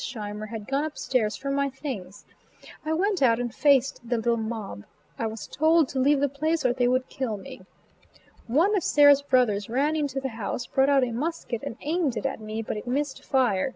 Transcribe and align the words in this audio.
Scheimer 0.00 0.46
had 0.46 0.68
gone 0.68 0.84
up 0.84 0.96
stairs 0.96 1.34
for 1.34 1.50
my 1.50 1.68
things. 1.68 2.24
I 2.86 2.92
went 2.92 3.20
out 3.20 3.40
and 3.40 3.52
faced 3.52 4.00
the 4.08 4.14
little 4.18 4.36
mob. 4.36 4.84
I 5.18 5.26
was 5.26 5.48
told 5.48 5.88
to 5.88 5.98
leave 5.98 6.20
the 6.20 6.28
place 6.28 6.64
or 6.64 6.72
they 6.72 6.86
would 6.86 7.08
kill 7.08 7.36
me. 7.36 7.62
One 8.46 8.76
of 8.76 8.84
Sarah's 8.84 9.22
brothers 9.22 9.68
ran 9.68 9.96
into 9.96 10.20
the 10.20 10.28
house, 10.28 10.68
brought 10.68 10.88
out 10.88 11.02
a 11.02 11.10
musket 11.10 11.64
and 11.64 11.76
aimed 11.80 12.16
it 12.16 12.26
at 12.26 12.38
me; 12.40 12.62
but 12.62 12.76
it 12.76 12.86
missed 12.86 13.24
fire. 13.24 13.74